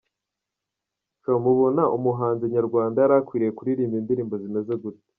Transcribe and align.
com 1.21 1.35
:Mubona 1.43 1.83
umuhanzi 1.97 2.45
nyarwanda 2.53 2.97
yari 2.99 3.15
akwiye 3.19 3.49
kuririmba 3.57 3.95
indirimbo 4.01 4.35
zimeze 4.43 4.73
gute?. 4.83 5.03